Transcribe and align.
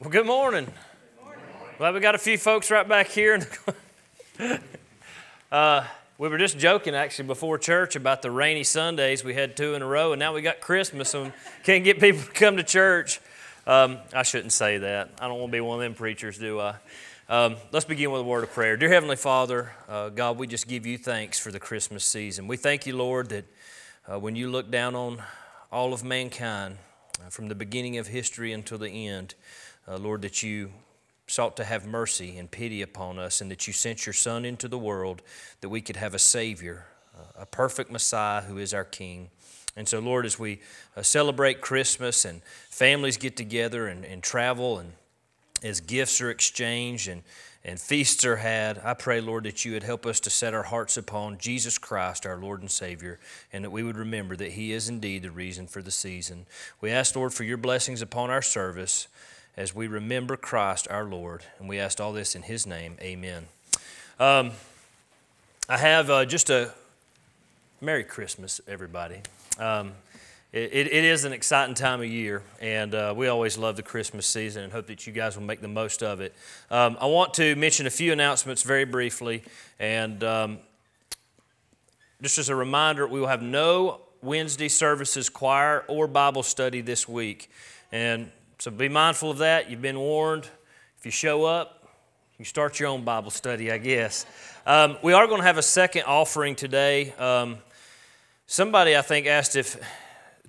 Well, 0.00 0.08
good 0.08 0.24
morning. 0.24 0.66
Glad 1.76 1.92
we 1.92 2.00
got 2.00 2.14
a 2.14 2.18
few 2.18 2.38
folks 2.38 2.70
right 2.70 2.88
back 2.88 3.08
here. 3.08 3.46
uh, 5.52 5.84
we 6.16 6.26
were 6.26 6.38
just 6.38 6.58
joking 6.58 6.94
actually 6.94 7.26
before 7.26 7.58
church 7.58 7.96
about 7.96 8.22
the 8.22 8.30
rainy 8.30 8.64
Sundays. 8.64 9.22
We 9.22 9.34
had 9.34 9.58
two 9.58 9.74
in 9.74 9.82
a 9.82 9.86
row, 9.86 10.14
and 10.14 10.18
now 10.18 10.32
we 10.32 10.40
got 10.40 10.62
Christmas 10.62 11.12
and 11.12 11.34
can't 11.64 11.84
get 11.84 12.00
people 12.00 12.22
to 12.22 12.30
come 12.30 12.56
to 12.56 12.62
church. 12.62 13.20
Um, 13.66 13.98
I 14.14 14.22
shouldn't 14.22 14.54
say 14.54 14.78
that. 14.78 15.10
I 15.20 15.28
don't 15.28 15.38
want 15.38 15.52
to 15.52 15.56
be 15.56 15.60
one 15.60 15.74
of 15.74 15.82
them 15.82 15.92
preachers, 15.92 16.38
do 16.38 16.58
I? 16.58 16.76
Um, 17.28 17.56
let's 17.70 17.84
begin 17.84 18.10
with 18.10 18.22
a 18.22 18.24
word 18.24 18.44
of 18.44 18.52
prayer. 18.52 18.78
Dear 18.78 18.88
Heavenly 18.88 19.16
Father, 19.16 19.70
uh, 19.86 20.08
God, 20.08 20.38
we 20.38 20.46
just 20.46 20.66
give 20.66 20.86
you 20.86 20.96
thanks 20.96 21.38
for 21.38 21.52
the 21.52 21.60
Christmas 21.60 22.06
season. 22.06 22.48
We 22.48 22.56
thank 22.56 22.86
you, 22.86 22.96
Lord, 22.96 23.28
that 23.28 23.44
uh, 24.10 24.18
when 24.18 24.34
you 24.34 24.50
look 24.50 24.70
down 24.70 24.96
on 24.96 25.22
all 25.70 25.92
of 25.92 26.02
mankind, 26.02 26.78
uh, 27.20 27.28
from 27.28 27.48
the 27.48 27.54
beginning 27.54 27.98
of 27.98 28.06
history 28.06 28.52
until 28.52 28.78
the 28.78 28.88
end, 28.88 29.34
uh, 29.88 29.98
Lord, 29.98 30.22
that 30.22 30.42
you 30.42 30.72
sought 31.26 31.56
to 31.56 31.64
have 31.64 31.86
mercy 31.86 32.36
and 32.36 32.50
pity 32.50 32.82
upon 32.82 33.18
us, 33.18 33.40
and 33.40 33.50
that 33.50 33.66
you 33.66 33.72
sent 33.72 34.06
your 34.06 34.12
Son 34.12 34.44
into 34.44 34.68
the 34.68 34.78
world 34.78 35.22
that 35.60 35.68
we 35.68 35.80
could 35.80 35.96
have 35.96 36.14
a 36.14 36.18
Savior, 36.18 36.86
uh, 37.16 37.42
a 37.42 37.46
perfect 37.46 37.90
Messiah 37.90 38.42
who 38.42 38.58
is 38.58 38.74
our 38.74 38.84
King. 38.84 39.30
And 39.76 39.88
so, 39.88 40.00
Lord, 40.00 40.26
as 40.26 40.38
we 40.38 40.60
uh, 40.96 41.02
celebrate 41.02 41.60
Christmas 41.60 42.24
and 42.24 42.42
families 42.68 43.16
get 43.16 43.36
together 43.36 43.86
and, 43.86 44.04
and 44.04 44.22
travel, 44.22 44.78
and 44.78 44.92
as 45.62 45.80
gifts 45.80 46.20
are 46.20 46.30
exchanged 46.30 47.08
and, 47.08 47.22
and 47.64 47.78
feasts 47.78 48.24
are 48.24 48.36
had, 48.36 48.80
I 48.82 48.94
pray, 48.94 49.20
Lord, 49.20 49.44
that 49.44 49.64
you 49.64 49.72
would 49.72 49.82
help 49.82 50.06
us 50.06 50.18
to 50.20 50.30
set 50.30 50.54
our 50.54 50.64
hearts 50.64 50.96
upon 50.96 51.38
Jesus 51.38 51.78
Christ, 51.78 52.26
our 52.26 52.38
Lord 52.38 52.60
and 52.62 52.70
Savior, 52.70 53.20
and 53.52 53.64
that 53.64 53.70
we 53.70 53.82
would 53.82 53.96
remember 53.96 54.34
that 54.36 54.52
He 54.52 54.72
is 54.72 54.88
indeed 54.88 55.22
the 55.22 55.30
reason 55.30 55.66
for 55.66 55.82
the 55.82 55.90
season. 55.90 56.46
We 56.80 56.90
ask, 56.90 57.14
Lord, 57.14 57.32
for 57.32 57.44
your 57.44 57.58
blessings 57.58 58.02
upon 58.02 58.30
our 58.30 58.42
service 58.42 59.06
as 59.56 59.74
we 59.74 59.86
remember 59.86 60.36
Christ 60.36 60.86
our 60.90 61.04
Lord. 61.04 61.44
And 61.58 61.68
we 61.68 61.78
ask 61.78 62.00
all 62.00 62.12
this 62.12 62.34
in 62.34 62.42
His 62.42 62.66
name. 62.66 62.96
Amen. 63.00 63.46
Um, 64.18 64.52
I 65.68 65.78
have 65.78 66.10
uh, 66.10 66.24
just 66.24 66.50
a 66.50 66.72
Merry 67.80 68.04
Christmas, 68.04 68.60
everybody. 68.68 69.20
Um, 69.58 69.92
it, 70.52 70.88
it, 70.88 71.04
is 71.04 71.24
an 71.24 71.32
exciting 71.32 71.74
time 71.76 72.00
of 72.00 72.06
year, 72.06 72.42
and 72.60 72.92
uh, 72.94 73.14
we 73.16 73.28
always 73.28 73.56
love 73.56 73.76
the 73.76 73.82
Christmas 73.82 74.26
season 74.26 74.64
and 74.64 74.72
hope 74.72 74.88
that 74.88 75.06
you 75.06 75.12
guys 75.12 75.36
will 75.36 75.44
make 75.44 75.60
the 75.60 75.68
most 75.68 76.02
of 76.02 76.20
it. 76.20 76.34
Um, 76.70 76.98
I 77.00 77.06
want 77.06 77.34
to 77.34 77.54
mention 77.54 77.86
a 77.86 77.90
few 77.90 78.12
announcements 78.12 78.64
very 78.64 78.84
briefly, 78.84 79.44
and 79.78 80.24
um, 80.24 80.58
just 82.20 82.36
as 82.36 82.48
a 82.48 82.54
reminder, 82.56 83.06
we 83.06 83.20
will 83.20 83.28
have 83.28 83.42
no 83.42 84.00
Wednesday 84.22 84.68
services, 84.68 85.28
choir, 85.28 85.84
or 85.88 86.06
Bible 86.06 86.42
study 86.42 86.80
this 86.80 87.08
week. 87.08 87.50
And 87.92 88.30
so 88.60 88.70
be 88.70 88.90
mindful 88.90 89.30
of 89.30 89.38
that. 89.38 89.70
You've 89.70 89.80
been 89.80 89.98
warned. 89.98 90.46
If 90.98 91.06
you 91.06 91.10
show 91.10 91.46
up, 91.46 91.88
you 92.38 92.44
start 92.44 92.78
your 92.78 92.90
own 92.90 93.04
Bible 93.04 93.30
study, 93.30 93.72
I 93.72 93.78
guess. 93.78 94.26
Um, 94.66 94.98
we 95.02 95.14
are 95.14 95.26
going 95.26 95.40
to 95.40 95.46
have 95.46 95.56
a 95.56 95.62
second 95.62 96.02
offering 96.02 96.54
today. 96.54 97.12
Um, 97.12 97.56
somebody, 98.46 98.94
I 98.94 99.00
think, 99.00 99.26
asked 99.26 99.56
if 99.56 99.82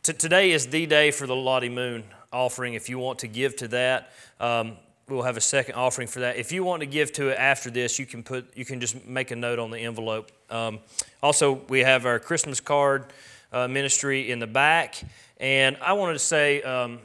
t- 0.04 0.12
today 0.12 0.52
is 0.52 0.68
the 0.68 0.86
day 0.88 1.12
for 1.12 1.26
the 1.26 1.38
Lottie 1.38 1.70
Moon 1.70 2.04
offering. 2.34 2.74
If 2.74 2.90
you 2.90 3.00
want 3.00 3.20
to 3.20 3.28
give 3.28 3.56
to 3.56 3.70
that, 3.70 4.12
um, 4.42 4.76
we'll 5.08 5.22
have 5.22 5.38
a 5.38 5.42
second 5.42 5.76
offering 5.76 6.10
for 6.10 6.20
that. 6.20 6.36
If 6.36 6.52
you 6.52 6.66
want 6.66 6.82
to 6.82 6.88
give 6.88 7.14
to 7.14 7.30
it 7.30 7.38
after 7.40 7.70
this, 7.70 7.98
you 7.98 8.06
can 8.06 8.24
put 8.24 8.58
you 8.58 8.66
can 8.66 8.82
just 8.82 9.06
make 9.08 9.32
a 9.32 9.38
note 9.38 9.58
on 9.58 9.72
the 9.72 9.80
envelope. 9.80 10.34
Um, 10.50 10.80
also, 11.24 11.62
we 11.70 11.80
have 11.80 12.06
our 12.06 12.20
Christmas 12.20 12.60
card 12.60 13.06
uh, 13.54 13.70
ministry 13.70 14.32
in 14.32 14.40
the 14.40 14.48
back, 14.48 15.02
and 15.38 15.78
I 15.82 15.94
wanted 15.94 16.14
to 16.14 16.20
say 16.20 16.62
um, 16.64 17.00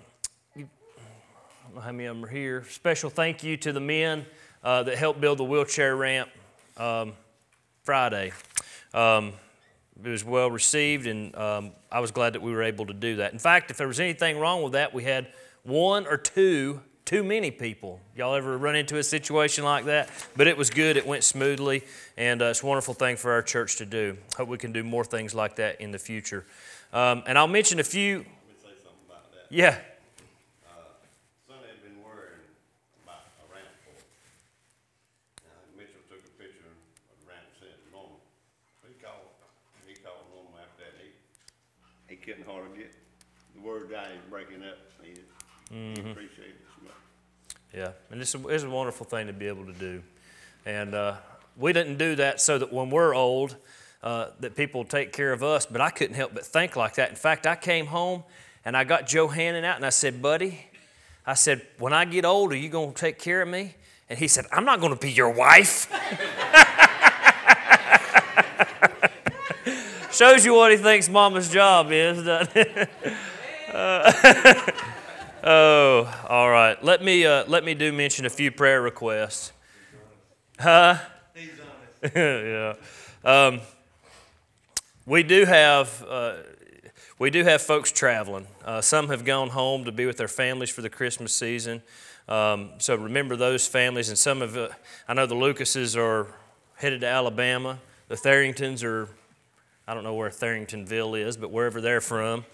how 1.81 1.93
many 1.93 2.07
of 2.07 2.17
them 2.17 2.25
are 2.25 2.29
here. 2.29 2.65
Special 2.71 3.11
thank 3.11 3.43
you 3.43 3.57
to 3.59 3.73
the 3.73 3.81
men 3.81 4.25
uh, 4.65 4.83
that 4.85 4.97
helped 4.97 5.21
build 5.21 5.39
the 5.39 5.45
wheelchair 5.45 5.95
ramp 5.95 6.29
um, 6.77 7.13
Friday. 7.85 8.33
Um, 8.95 9.33
it 10.03 10.09
was 10.09 10.25
well 10.25 10.51
received, 10.51 11.07
and 11.07 11.35
um, 11.37 11.73
I 11.91 12.01
was 12.01 12.11
glad 12.11 12.35
that 12.35 12.43
we 12.43 12.53
were 12.53 12.63
able 12.63 12.87
to 12.87 12.95
do 12.95 13.17
that. 13.17 13.33
In 13.33 13.39
fact, 13.39 13.71
if 13.71 13.77
there 13.77 13.89
was 13.89 14.01
anything 14.01 14.39
wrong 14.39 14.63
with 14.63 14.73
that, 14.73 14.93
we 14.93 15.05
had 15.05 15.29
one 15.63 16.07
or 16.07 16.17
two 16.17 16.81
too 17.05 17.23
many 17.23 17.51
people. 17.51 18.01
Y'all 18.17 18.35
ever 18.35 18.59
run 18.59 18.75
into 18.75 18.99
a 18.99 19.03
situation 19.03 19.65
like 19.65 19.85
that? 19.85 20.11
But 20.37 20.49
it 20.49 20.57
was 20.57 20.71
good, 20.71 20.97
it 20.97 21.07
went 21.07 21.23
smoothly, 21.23 21.85
and 22.17 22.43
uh, 22.43 22.47
it's 22.47 22.63
a 22.63 22.67
wonderful 22.67 22.95
thing 22.95 23.17
for 23.17 23.31
our 23.33 23.43
church 23.43 23.77
to 23.77 23.87
do. 23.87 24.19
Hope 24.37 24.49
we 24.49 24.59
can 24.59 24.73
do 24.73 24.83
more 24.83 25.05
things 25.05 25.35
like 25.35 25.57
that 25.57 25.81
in 25.81 25.93
the 25.93 25.99
future. 25.99 26.45
Um, 26.93 27.23
and 27.27 27.39
I'll 27.39 27.47
mention 27.47 27.79
a 27.79 27.85
few. 27.85 28.25
Yeah. 29.49 29.79
couldn't 42.27 42.45
hardly 42.45 42.79
get 42.79 42.93
the 43.55 43.61
words 44.31 44.53
out. 44.53 44.57
He's 44.57 44.57
breaking 44.57 44.63
up. 44.69 44.77
He 45.71 45.75
mm-hmm. 45.75 46.11
appreciate 46.11 46.49
it 46.49 46.67
so 46.77 46.85
much. 46.85 46.95
Yeah, 47.75 47.91
and 48.11 48.21
it's 48.21 48.35
a, 48.35 48.49
it's 48.49 48.65
a 48.65 48.71
wonderful 48.71 49.07
thing 49.07 49.27
to 49.27 49.33
be 49.33 49.49
able 49.49 49.67
to 49.67 49.73
do. 49.73 50.03
And 50.65 50.95
uh, 50.95 51.17
we 51.57 51.73
didn't 51.73 51.99
do 51.99 52.17
that 52.17 52.41
so 52.41 52.59
that 52.59 52.73
when 52.73 52.91
we're 52.91 53.15
old, 53.15 53.57
uh, 54.03 54.29
that 54.41 54.55
people 54.55 54.85
take 54.85 55.13
care 55.13 55.33
of 55.33 55.43
us, 55.43 55.67
but 55.67 55.81
I 55.81 55.91
couldn't 55.91 56.17
help 56.17 56.35
but 56.35 56.45
think 56.45 56.77
like 56.77 56.95
that. 56.95 57.11
In 57.11 57.17
fact, 57.17 57.47
I 57.47 57.57
came 57.57 57.87
home 57.87 58.25
and 58.65 58.77
I 58.77 58.85
got 58.85 59.07
Joe 59.07 59.29
Hannon 59.29 59.65
out 59.65 59.77
and 59.77 59.87
I 59.87 59.91
said, 59.91 60.23
Buddy, 60.23 60.67
I 61.27 61.35
said, 61.35 61.67
when 61.79 61.93
I 61.93 62.05
get 62.05 62.25
old, 62.25 62.53
are 62.53 62.57
you 62.57 62.69
going 62.69 62.93
to 62.93 63.01
take 63.01 63.19
care 63.19 63.43
of 63.43 63.49
me? 63.49 63.75
And 64.09 64.19
he 64.19 64.29
said, 64.29 64.47
I'm 64.53 64.65
not 64.65 64.81
going 64.81 64.95
to 64.95 64.99
be 64.99 65.11
your 65.11 65.31
wife. 65.31 65.91
Shows 70.13 70.47
you 70.47 70.55
what 70.55 70.71
he 70.71 70.79
thinks 70.79 71.09
mama's 71.09 71.51
job 71.51 71.89
is, 71.91 72.25
doesn't 72.25 72.57
it? 72.57 72.89
uh, 73.77 74.71
oh, 75.45 76.25
all 76.29 76.51
right. 76.51 76.83
Let 76.83 77.05
me, 77.05 77.27
uh, 77.27 77.45
let 77.47 77.63
me 77.63 77.75
do 77.75 77.93
mention 77.93 78.25
a 78.25 78.31
few 78.31 78.51
prayer 78.51 78.81
requests. 78.81 79.53
Huh? 80.59 80.99
yeah. 82.15 82.75
Um, 83.23 83.61
we 85.05 85.23
do 85.23 85.45
have 85.45 86.05
uh, 86.09 86.35
we 87.19 87.31
do 87.31 87.45
have 87.45 87.61
folks 87.61 87.93
traveling. 87.93 88.47
Uh, 88.65 88.81
some 88.81 89.09
have 89.09 89.25
gone 89.25 89.51
home 89.51 89.85
to 89.85 89.93
be 89.93 90.07
with 90.07 90.17
their 90.17 90.29
families 90.29 90.71
for 90.71 90.81
the 90.81 90.91
Christmas 90.91 91.35
season. 91.35 91.83
Um, 92.29 92.71
so 92.79 92.95
remember 92.95 93.37
those 93.37 93.67
families. 93.67 94.09
And 94.09 94.17
some 94.17 94.41
of 94.41 94.57
uh, 94.57 94.69
I 95.07 95.15
know 95.15 95.27
the 95.27 95.35
Lucases 95.35 95.97
are 95.97 96.29
headed 96.77 97.03
to 97.03 97.09
Alabama. 97.09 97.79
The 98.09 98.17
Tharringtons 98.17 98.83
are 98.85 99.09
I 99.87 99.95
don't 99.95 100.03
know 100.03 100.15
where 100.15 100.31
Tharringtonville 100.31 101.21
is, 101.21 101.37
but 101.37 101.51
wherever 101.51 101.81
they're 101.81 102.01
from. 102.01 102.45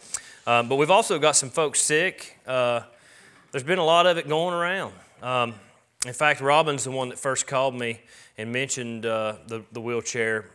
Um, 0.44 0.68
but 0.68 0.76
we've 0.76 0.90
also 0.90 1.20
got 1.20 1.36
some 1.36 1.50
folks 1.50 1.80
sick. 1.80 2.38
Uh, 2.46 2.80
there's 3.52 3.62
been 3.62 3.78
a 3.78 3.84
lot 3.84 4.06
of 4.06 4.16
it 4.16 4.28
going 4.28 4.54
around. 4.54 4.92
Um, 5.22 5.54
in 6.04 6.12
fact, 6.12 6.40
Robin's 6.40 6.82
the 6.82 6.90
one 6.90 7.10
that 7.10 7.18
first 7.18 7.46
called 7.46 7.76
me 7.76 8.00
and 8.36 8.50
mentioned 8.50 9.06
uh, 9.06 9.36
the, 9.46 9.62
the 9.70 9.80
wheelchair. 9.80 10.46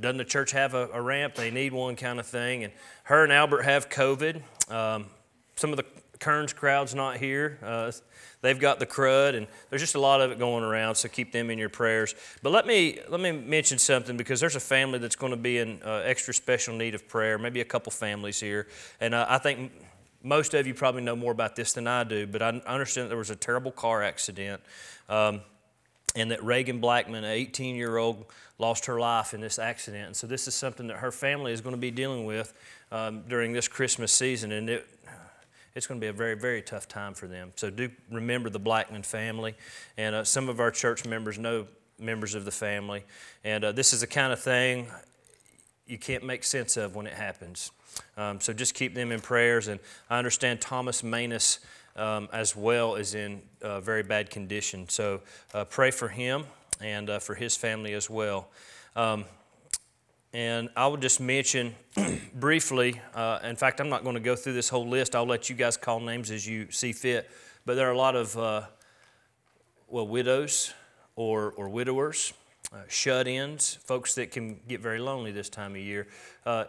Doesn't 0.00 0.16
the 0.16 0.24
church 0.24 0.52
have 0.52 0.72
a, 0.72 0.88
a, 0.94 1.02
ramp? 1.02 1.34
They 1.34 1.50
need 1.50 1.74
one 1.74 1.94
kind 1.94 2.18
of 2.18 2.26
thing. 2.26 2.64
And 2.64 2.72
her 3.04 3.22
and 3.22 3.32
Albert 3.32 3.62
have 3.62 3.90
COVID. 3.90 4.40
Um, 4.70 5.06
some 5.56 5.70
of 5.70 5.76
the 5.76 5.84
Kearns 6.24 6.54
crowd's 6.54 6.94
not 6.94 7.18
here. 7.18 7.58
Uh, 7.62 7.92
they've 8.40 8.58
got 8.58 8.78
the 8.78 8.86
crud, 8.86 9.34
and 9.34 9.46
there's 9.68 9.82
just 9.82 9.94
a 9.94 10.00
lot 10.00 10.22
of 10.22 10.30
it 10.30 10.38
going 10.38 10.64
around. 10.64 10.94
So 10.94 11.06
keep 11.06 11.32
them 11.32 11.50
in 11.50 11.58
your 11.58 11.68
prayers. 11.68 12.14
But 12.42 12.50
let 12.50 12.66
me 12.66 12.98
let 13.10 13.20
me 13.20 13.30
mention 13.30 13.76
something 13.76 14.16
because 14.16 14.40
there's 14.40 14.56
a 14.56 14.60
family 14.60 14.98
that's 14.98 15.16
going 15.16 15.32
to 15.32 15.36
be 15.36 15.58
in 15.58 15.82
uh, 15.84 15.96
extra 15.96 16.32
special 16.32 16.74
need 16.74 16.94
of 16.94 17.06
prayer. 17.08 17.36
Maybe 17.36 17.60
a 17.60 17.64
couple 17.66 17.92
families 17.92 18.40
here, 18.40 18.68
and 19.02 19.14
uh, 19.14 19.26
I 19.28 19.36
think 19.36 19.70
most 20.22 20.54
of 20.54 20.66
you 20.66 20.72
probably 20.72 21.02
know 21.02 21.14
more 21.14 21.30
about 21.30 21.56
this 21.56 21.74
than 21.74 21.86
I 21.86 22.04
do. 22.04 22.26
But 22.26 22.40
I 22.40 22.48
understand 22.66 23.10
there 23.10 23.18
was 23.18 23.28
a 23.28 23.36
terrible 23.36 23.70
car 23.70 24.02
accident. 24.02 24.62
Um, 25.10 25.42
and 26.16 26.30
that 26.30 26.42
Reagan 26.44 26.78
Blackman, 26.78 27.24
an 27.24 27.30
18 27.30 27.74
year 27.74 27.96
old, 27.98 28.24
lost 28.58 28.86
her 28.86 28.98
life 28.98 29.34
in 29.34 29.40
this 29.40 29.58
accident. 29.58 30.06
And 30.06 30.16
so, 30.16 30.26
this 30.26 30.48
is 30.48 30.54
something 30.54 30.86
that 30.86 30.98
her 30.98 31.10
family 31.10 31.52
is 31.52 31.60
going 31.60 31.74
to 31.74 31.80
be 31.80 31.90
dealing 31.90 32.24
with 32.24 32.54
um, 32.92 33.24
during 33.28 33.52
this 33.52 33.66
Christmas 33.66 34.12
season. 34.12 34.52
And 34.52 34.70
it, 34.70 34.86
it's 35.74 35.86
going 35.86 36.00
to 36.00 36.04
be 36.04 36.08
a 36.08 36.12
very, 36.12 36.36
very 36.36 36.62
tough 36.62 36.86
time 36.86 37.14
for 37.14 37.26
them. 37.26 37.52
So 37.56 37.68
do 37.68 37.90
remember 38.10 38.48
the 38.48 38.60
Blackman 38.60 39.02
family. 39.02 39.54
And 39.96 40.14
uh, 40.14 40.24
some 40.24 40.48
of 40.48 40.60
our 40.60 40.70
church 40.70 41.04
members 41.04 41.38
know 41.38 41.66
members 41.98 42.34
of 42.34 42.44
the 42.44 42.50
family. 42.50 43.04
And 43.42 43.64
uh, 43.64 43.72
this 43.72 43.92
is 43.92 44.00
the 44.00 44.06
kind 44.06 44.32
of 44.32 44.40
thing 44.40 44.86
you 45.86 45.98
can't 45.98 46.24
make 46.24 46.44
sense 46.44 46.76
of 46.76 46.94
when 46.94 47.06
it 47.06 47.12
happens. 47.12 47.70
Um, 48.16 48.40
so 48.40 48.52
just 48.52 48.74
keep 48.74 48.94
them 48.94 49.12
in 49.12 49.20
prayers. 49.20 49.68
And 49.68 49.80
I 50.08 50.18
understand 50.18 50.60
Thomas 50.60 51.02
Manus 51.02 51.58
um, 51.96 52.28
as 52.32 52.56
well 52.56 52.94
is 52.94 53.14
in 53.14 53.42
uh, 53.62 53.80
very 53.80 54.02
bad 54.02 54.30
condition. 54.30 54.88
So 54.88 55.20
uh, 55.52 55.64
pray 55.64 55.90
for 55.90 56.08
him 56.08 56.44
and 56.80 57.10
uh, 57.10 57.18
for 57.18 57.34
his 57.34 57.56
family 57.56 57.94
as 57.94 58.08
well. 58.08 58.48
Um, 58.96 59.24
and 60.34 60.68
I 60.74 60.88
will 60.88 60.96
just 60.96 61.20
mention 61.20 61.76
briefly, 62.34 63.00
uh, 63.14 63.38
in 63.44 63.54
fact, 63.54 63.80
I'm 63.80 63.88
not 63.88 64.02
going 64.02 64.16
to 64.16 64.20
go 64.20 64.34
through 64.34 64.54
this 64.54 64.68
whole 64.68 64.86
list. 64.86 65.14
I'll 65.14 65.24
let 65.24 65.48
you 65.48 65.54
guys 65.54 65.76
call 65.76 66.00
names 66.00 66.32
as 66.32 66.44
you 66.44 66.72
see 66.72 66.92
fit. 66.92 67.30
But 67.64 67.76
there 67.76 67.88
are 67.88 67.92
a 67.92 67.96
lot 67.96 68.16
of 68.16 68.36
uh, 68.36 68.62
well, 69.86 70.08
widows 70.08 70.74
or, 71.14 71.52
or 71.52 71.68
widowers, 71.68 72.32
uh, 72.72 72.78
shut 72.88 73.28
ins, 73.28 73.74
folks 73.74 74.16
that 74.16 74.32
can 74.32 74.58
get 74.66 74.80
very 74.80 74.98
lonely 74.98 75.30
this 75.30 75.48
time 75.48 75.70
of 75.76 75.80
year. 75.80 76.08
Uh, 76.44 76.64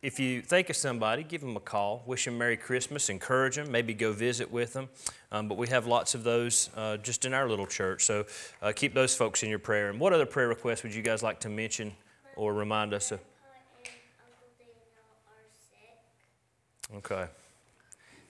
if 0.00 0.20
you 0.20 0.40
think 0.40 0.70
of 0.70 0.76
somebody, 0.76 1.24
give 1.24 1.40
them 1.40 1.56
a 1.56 1.60
call, 1.60 2.04
wish 2.06 2.24
them 2.24 2.38
Merry 2.38 2.56
Christmas, 2.56 3.10
encourage 3.10 3.56
them, 3.56 3.70
maybe 3.72 3.94
go 3.94 4.12
visit 4.12 4.50
with 4.50 4.74
them. 4.74 4.88
Um, 5.32 5.48
but 5.48 5.58
we 5.58 5.66
have 5.68 5.88
lots 5.88 6.14
of 6.14 6.22
those 6.22 6.70
uh, 6.76 6.98
just 6.98 7.24
in 7.24 7.34
our 7.34 7.48
little 7.48 7.66
church, 7.66 8.04
so 8.04 8.26
uh, 8.62 8.70
keep 8.74 8.94
those 8.94 9.16
folks 9.16 9.42
in 9.42 9.50
your 9.50 9.58
prayer. 9.58 9.90
And 9.90 9.98
what 9.98 10.12
other 10.12 10.24
prayer 10.24 10.46
requests 10.46 10.84
would 10.84 10.94
you 10.94 11.02
guys 11.02 11.22
like 11.22 11.40
to 11.40 11.48
mention 11.48 11.92
or 12.36 12.54
remind 12.54 12.94
us 12.94 13.12
of? 13.12 13.20
Grandpa 13.20 13.90
and 13.90 14.24
Uncle 14.26 14.48
Daniel 14.58 15.06
are 15.26 15.44
sick. 15.70 17.12
Okay. 17.12 17.30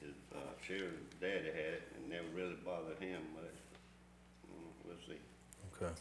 his, 0.00 0.14
uh, 0.34 0.52
Sharon's 0.62 1.14
daddy 1.20 1.46
had 1.50 1.74
it 1.74 1.92
and 1.96 2.08
never 2.08 2.28
really 2.34 2.54
bothered 2.64 2.98
him 2.98 3.22
much. 3.34 3.56
Mm, 4.46 4.72
We'll 4.84 4.96
see. 5.06 5.20
Okay. 5.74 5.92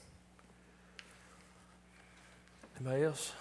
Anybody 2.80 3.04
else? 3.04 3.34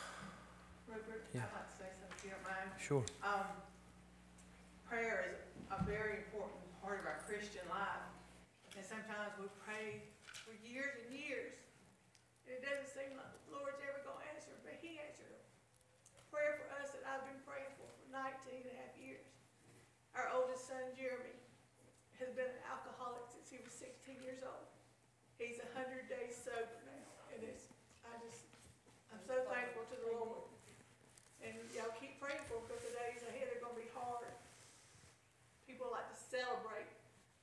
Rupert, 0.89 1.25
Yeah. 1.35 1.43
I'd 1.43 1.53
like 1.53 1.69
to 1.71 1.77
say 1.77 1.91
something, 2.01 2.17
if 2.17 2.25
you 2.25 2.31
don't 2.31 2.43
mind. 2.45 2.71
Sure. 2.81 3.05
Um, 3.23 3.47
prayer 4.89 5.37
is 5.37 5.45
a 5.71 5.83
very 5.85 6.25
important 6.25 6.57
part 6.83 7.01
of 7.01 7.07
our 7.07 7.21
Christian 7.27 7.69
life. 7.69 8.01
And 8.77 8.85
sometimes 8.85 9.33
we 9.39 9.47
pray 9.65 10.03
for 10.27 10.53
years 10.67 10.96
years. 11.13 11.55
And 12.47 12.55
it 12.55 12.63
doesn't 12.63 12.91
seem 12.91 13.15
like 13.19 13.31
the 13.47 13.55
Lord's 13.55 13.83
ever 13.83 14.03
gonna 14.07 14.23
answer, 14.31 14.55
but 14.63 14.79
He 14.79 14.99
answered 15.03 15.35
a 15.35 16.23
prayer 16.31 16.59
for 16.63 16.69
us 16.79 16.95
that 16.95 17.03
I've 17.07 17.27
been 17.27 17.43
praying 17.43 17.71
for 17.79 17.87
for 17.91 18.07
19 18.11 18.67
and 18.67 18.71
a 18.71 18.77
half 18.79 18.95
years. 18.99 19.27
Our 20.17 20.33
oldest 20.33 20.65
son, 20.65 20.97
Jeremy, 20.97 21.37
has 22.17 22.33
been 22.33 22.49
an 22.49 22.63
alcoholic 22.65 23.29
since 23.29 23.53
he 23.53 23.61
was 23.61 23.77
sixteen 23.77 24.17
years 24.25 24.41
old. 24.41 24.65
He's 25.37 25.61
a 25.61 25.69
hundred 25.77 26.09
days 26.09 26.33
sober 26.33 26.81
now, 26.89 27.29
and 27.29 27.45
it's, 27.45 27.69
I 28.01 28.17
just, 28.25 28.49
I'm 29.13 29.21
so 29.21 29.37
thankful 29.53 29.85
to 29.93 29.97
the 30.01 30.11
Lord. 30.17 30.49
And 31.45 31.53
y'all 31.77 31.93
keep 32.01 32.17
praying 32.17 32.41
for 32.49 32.57
him, 32.57 32.65
because 32.65 32.81
the 32.89 32.97
days 32.97 33.21
ahead 33.29 33.53
are 33.53 33.61
gonna 33.61 33.77
be 33.77 33.93
hard. 33.93 34.33
People 35.69 35.93
like 35.93 36.09
to 36.09 36.17
celebrate 36.17 36.89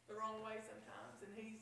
the 0.09 0.17
wrong 0.17 0.41
way 0.41 0.57
sometimes, 0.65 1.21
and 1.21 1.29
he's, 1.37 1.61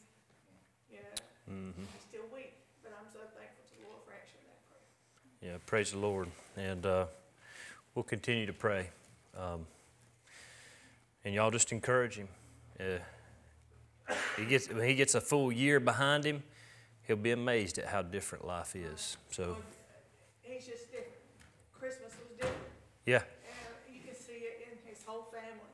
you 0.87 1.03
know, 1.03 1.19
Mm-hmm. 1.51 1.83
he's 1.93 2.07
still 2.07 2.27
weak, 2.33 2.53
but 2.83 2.93
I'm 2.97 3.07
so 3.11 3.19
thankful 3.35 3.63
to 3.67 3.75
the 3.75 3.87
Lord 3.87 3.99
for 4.05 4.13
answering 4.13 4.47
that 4.47 4.61
prayer. 4.71 5.51
Yeah, 5.51 5.57
praise 5.65 5.91
the 5.91 5.99
Lord. 5.99 6.29
And 6.55 6.85
uh, 6.85 7.05
we'll 7.93 8.03
continue 8.03 8.45
to 8.45 8.53
pray. 8.53 8.89
Um, 9.37 9.65
and 11.25 11.33
y'all 11.33 11.51
just 11.51 11.71
encourage 11.71 12.15
him. 12.15 12.29
Uh, 12.79 14.13
he 14.37 14.45
gets, 14.45 14.69
when 14.69 14.87
he 14.87 14.95
gets 14.95 15.15
a 15.15 15.21
full 15.21 15.51
year 15.51 15.79
behind 15.79 16.23
him, 16.23 16.43
he'll 17.03 17.15
be 17.15 17.31
amazed 17.31 17.77
at 17.77 17.87
how 17.87 18.01
different 18.01 18.45
life 18.45 18.75
is. 18.75 19.17
So, 19.29 19.57
He's 20.41 20.65
just 20.65 20.91
different. 20.91 21.15
Christmas 21.77 22.11
was 22.11 22.37
different, 22.37 22.61
yeah, 23.05 23.23
and 23.25 23.95
you 23.95 24.01
can 24.01 24.13
see 24.13 24.33
it 24.33 24.67
in 24.67 24.77
his 24.87 25.03
whole 25.03 25.23
family. 25.31 25.71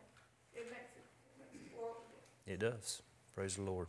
It 0.55 0.69
makes 0.69 0.95
it, 0.95 1.03
it 1.25 1.51
makes 1.53 1.73
of 1.75 1.97
it 2.45 2.59
does. 2.59 3.01
Praise 3.35 3.55
the 3.55 3.63
Lord. 3.63 3.87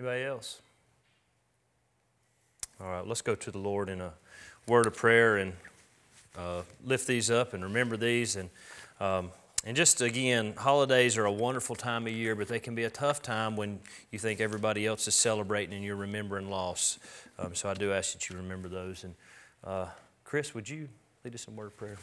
Anybody 0.00 0.24
else? 0.24 0.62
All 2.80 2.86
right, 2.86 3.06
let's 3.06 3.20
go 3.20 3.34
to 3.34 3.50
the 3.50 3.58
Lord 3.58 3.90
in 3.90 4.00
a 4.00 4.14
word 4.66 4.86
of 4.86 4.96
prayer 4.96 5.36
and 5.36 5.52
uh, 6.38 6.62
lift 6.82 7.06
these 7.06 7.30
up 7.30 7.52
and 7.52 7.62
remember 7.62 7.98
these. 7.98 8.36
And, 8.36 8.48
um, 8.98 9.30
and 9.62 9.76
just 9.76 10.00
again, 10.00 10.54
holidays 10.56 11.18
are 11.18 11.26
a 11.26 11.32
wonderful 11.32 11.76
time 11.76 12.06
of 12.06 12.14
year, 12.14 12.34
but 12.34 12.48
they 12.48 12.58
can 12.58 12.74
be 12.74 12.84
a 12.84 12.90
tough 12.90 13.20
time 13.20 13.56
when 13.56 13.78
you 14.10 14.18
think 14.18 14.40
everybody 14.40 14.86
else 14.86 15.06
is 15.06 15.14
celebrating 15.14 15.74
and 15.74 15.84
you're 15.84 15.96
remembering 15.96 16.48
loss. 16.48 16.98
Um, 17.38 17.54
so 17.54 17.68
I 17.68 17.74
do 17.74 17.92
ask 17.92 18.14
that 18.14 18.30
you 18.30 18.36
remember 18.36 18.70
those. 18.70 19.04
And 19.04 19.14
uh, 19.64 19.88
Chris, 20.24 20.54
would 20.54 20.66
you 20.66 20.88
lead 21.24 21.34
us 21.34 21.46
in 21.46 21.52
a 21.52 21.56
word 21.58 21.66
of 21.66 21.76
prayer? 21.76 21.98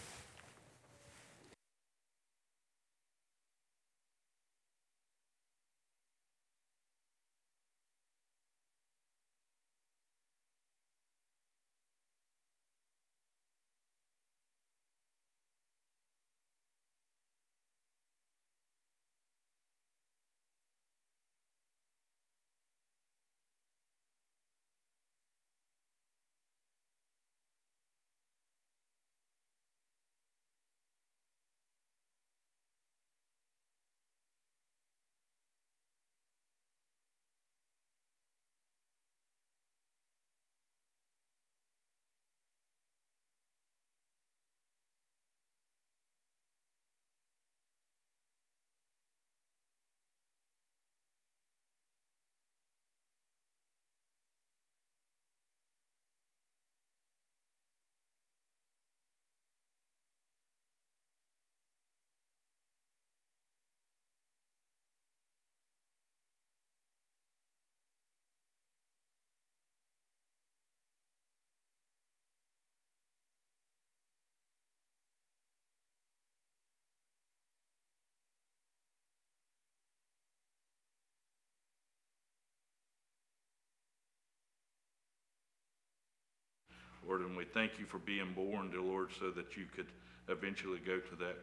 Lord, 87.08 87.22
and 87.22 87.38
we 87.38 87.46
thank 87.46 87.80
you 87.80 87.86
for 87.86 88.00
being 88.00 88.34
born, 88.34 88.70
dear 88.72 88.82
Lord, 88.82 89.10
so 89.18 89.32
that 89.32 89.56
you 89.56 89.66
could 89.76 89.88
eventually 90.28 90.80
go 90.86 91.00
to 91.00 91.16
that 91.18 91.38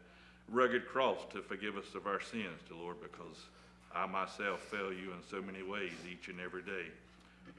rugged 0.50 0.86
cross 0.86 1.18
to 1.32 1.40
forgive 1.40 1.76
us 1.76 1.94
of 1.94 2.06
our 2.06 2.20
sins, 2.20 2.60
dear 2.68 2.76
Lord, 2.78 2.96
because 3.00 3.46
I 3.94 4.06
myself 4.06 4.60
fail 4.60 4.92
you 4.92 5.12
in 5.12 5.22
so 5.30 5.40
many 5.40 5.62
ways 5.62 5.92
each 6.10 6.28
and 6.28 6.40
every 6.40 6.62
day. 6.62 6.86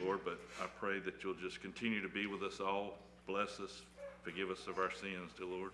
Lord, 0.04 0.20
but 0.26 0.40
I 0.62 0.66
pray 0.80 1.00
that 1.00 1.24
you'll 1.24 1.36
just 1.36 1.62
continue 1.62 2.02
to 2.02 2.10
be 2.10 2.28
with 2.28 2.44
us 2.44 2.60
all, 2.60 2.98
bless 3.28 3.60
us, 3.60 3.82
forgive 4.24 4.50
us 4.50 4.68
of 4.68 4.78
our 4.78 4.92
sins, 4.92 5.32
dear 5.38 5.48
Lord. 5.48 5.72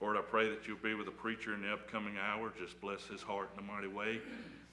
Lord, 0.00 0.16
I 0.16 0.20
pray 0.20 0.48
that 0.50 0.66
you'll 0.66 0.76
be 0.78 0.94
with 0.94 1.06
the 1.06 1.12
preacher 1.12 1.54
in 1.54 1.62
the 1.62 1.72
upcoming 1.72 2.16
hour. 2.18 2.52
Just 2.58 2.78
bless 2.82 3.06
his 3.06 3.22
heart 3.22 3.48
in 3.54 3.64
a 3.64 3.66
mighty 3.66 3.88
way, 3.88 4.20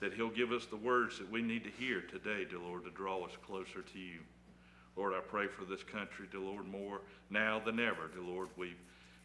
that 0.01 0.13
he'll 0.13 0.29
give 0.29 0.51
us 0.51 0.65
the 0.65 0.75
words 0.75 1.17
that 1.19 1.31
we 1.31 1.41
need 1.41 1.63
to 1.63 1.69
hear 1.69 2.01
today, 2.01 2.45
dear 2.49 2.59
Lord, 2.59 2.83
to 2.83 2.91
draw 2.91 3.23
us 3.23 3.31
closer 3.45 3.81
to 3.81 3.99
you. 3.99 4.19
Lord, 4.95 5.13
I 5.13 5.19
pray 5.19 5.47
for 5.47 5.65
this 5.65 5.83
country, 5.83 6.27
dear 6.31 6.41
Lord, 6.41 6.67
more 6.67 7.01
now 7.29 7.59
than 7.59 7.79
ever, 7.79 8.09
dear 8.13 8.23
Lord. 8.23 8.49
We've 8.57 8.79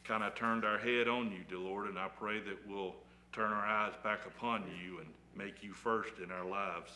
kind 0.04 0.22
of 0.22 0.34
turned 0.34 0.64
our 0.64 0.78
head 0.78 1.08
on 1.08 1.30
you, 1.30 1.40
dear 1.48 1.58
Lord, 1.58 1.88
and 1.88 1.98
I 1.98 2.08
pray 2.08 2.40
that 2.40 2.66
we'll 2.66 2.94
turn 3.32 3.52
our 3.52 3.66
eyes 3.66 3.92
back 4.02 4.24
upon 4.26 4.64
you 4.82 4.98
and 4.98 5.08
make 5.36 5.62
you 5.62 5.72
first 5.72 6.14
in 6.22 6.30
our 6.30 6.46
lives, 6.46 6.90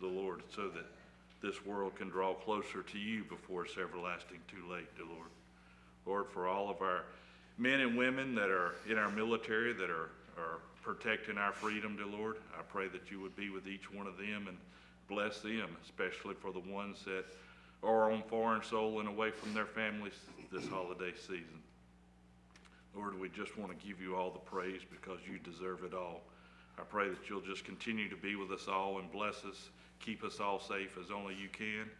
the 0.00 0.06
Lord, 0.06 0.42
so 0.54 0.68
that 0.68 0.86
this 1.40 1.64
world 1.64 1.94
can 1.94 2.08
draw 2.08 2.34
closer 2.34 2.82
to 2.82 2.98
you 2.98 3.24
before 3.24 3.64
it's 3.64 3.78
everlasting 3.78 4.40
too 4.48 4.68
late, 4.70 4.94
dear 4.96 5.06
Lord. 5.06 5.28
Lord, 6.04 6.26
for 6.30 6.48
all 6.48 6.68
of 6.68 6.82
our 6.82 7.04
men 7.58 7.80
and 7.80 7.96
women 7.96 8.34
that 8.34 8.48
are 8.48 8.74
in 8.88 8.98
our 8.98 9.10
military 9.10 9.72
that 9.72 9.90
are, 9.90 10.10
are 10.36 10.58
protecting 10.82 11.38
our 11.38 11.52
freedom, 11.52 11.96
dear 11.96 12.06
Lord. 12.06 12.36
I 12.58 12.62
pray 12.62 12.88
that 12.88 13.10
you 13.10 13.20
would 13.20 13.36
be 13.36 13.50
with 13.50 13.66
each 13.66 13.92
one 13.92 14.06
of 14.06 14.16
them 14.18 14.46
and 14.48 14.56
bless 15.08 15.40
them, 15.40 15.76
especially 15.84 16.34
for 16.34 16.52
the 16.52 16.60
ones 16.60 17.04
that 17.04 17.24
are 17.86 18.10
on 18.10 18.22
foreign 18.24 18.62
soil 18.62 19.00
and 19.00 19.08
away 19.08 19.30
from 19.30 19.54
their 19.54 19.66
families 19.66 20.14
this 20.52 20.66
holiday 20.68 21.12
season. 21.14 21.62
Lord, 22.94 23.18
we 23.18 23.28
just 23.28 23.56
want 23.58 23.78
to 23.78 23.86
give 23.86 24.00
you 24.00 24.16
all 24.16 24.30
the 24.30 24.38
praise 24.38 24.80
because 24.90 25.18
you 25.30 25.38
deserve 25.38 25.84
it 25.84 25.94
all. 25.94 26.22
I 26.78 26.82
pray 26.82 27.08
that 27.08 27.28
you'll 27.28 27.40
just 27.40 27.64
continue 27.64 28.08
to 28.08 28.16
be 28.16 28.36
with 28.36 28.50
us 28.50 28.68
all 28.68 28.98
and 28.98 29.10
bless 29.10 29.44
us, 29.44 29.68
keep 30.00 30.24
us 30.24 30.40
all 30.40 30.60
safe 30.60 30.96
as 31.02 31.10
only 31.10 31.34
you 31.34 31.48
can, 31.48 31.90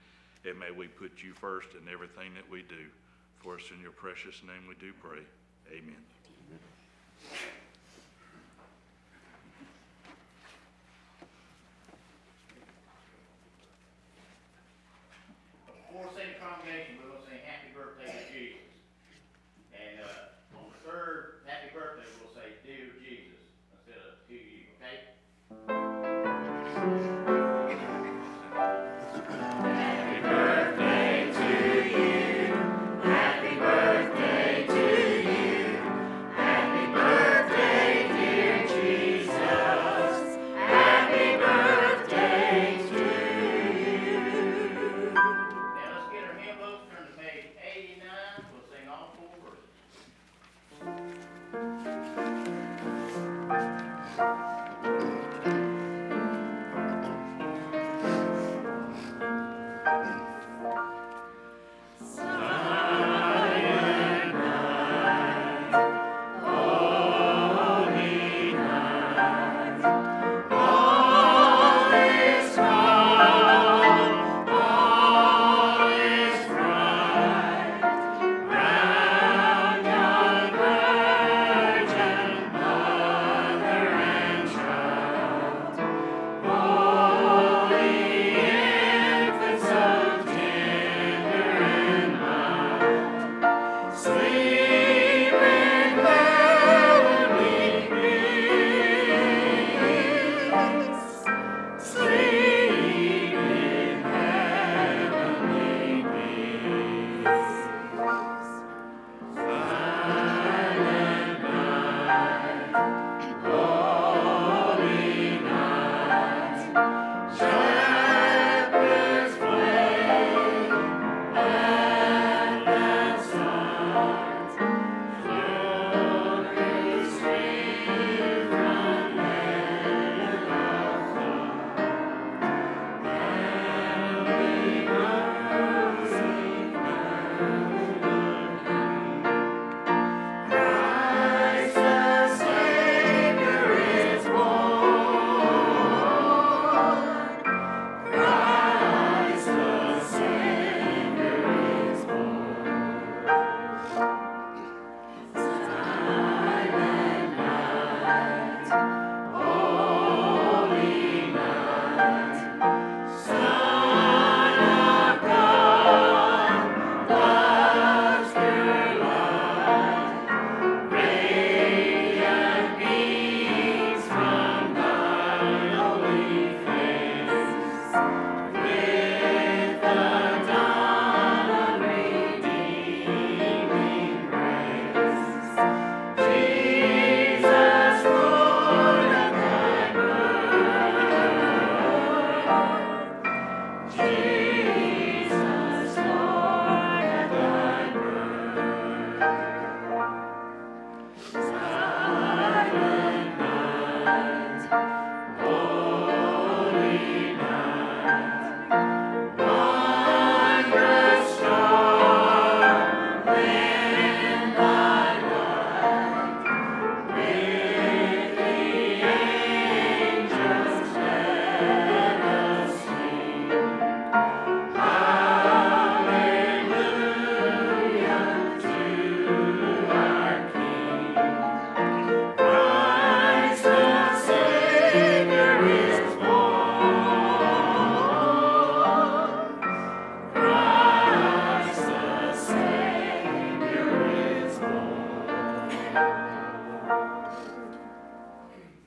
and 0.44 0.59
may 0.59 0.70
we 0.70 0.87
put 0.87 1.22
you 1.22 1.33
first 1.33 1.68
in 1.81 1.92
everything 1.92 2.35
that 2.35 2.49
we 2.51 2.62
do. 2.62 2.87
For 3.38 3.57
us 3.57 3.62
in 3.75 3.81
your 3.81 3.92
precious 3.92 4.42
name 4.42 4.66
we 4.68 4.75
do 4.75 4.92
pray. 5.01 5.22
Amen. 5.70 5.96